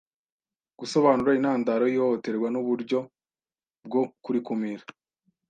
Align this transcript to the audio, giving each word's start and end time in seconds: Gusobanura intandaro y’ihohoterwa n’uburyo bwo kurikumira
Gusobanura 0.79 1.31
intandaro 1.39 1.83
y’ihohoterwa 1.87 2.47
n’uburyo 2.51 2.99
bwo 3.85 4.01
kurikumira 4.23 4.83